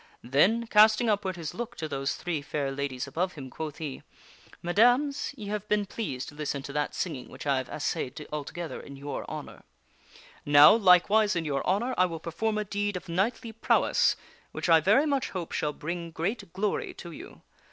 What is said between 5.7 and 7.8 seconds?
pleased to listen to that singing which I have